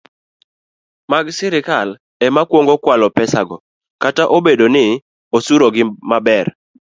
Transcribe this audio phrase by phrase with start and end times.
[1.11, 1.89] mag sirkal
[2.25, 3.57] ema kwongo kwalo pesago,
[4.03, 4.85] kata obedo ni
[5.35, 6.47] osurogi maber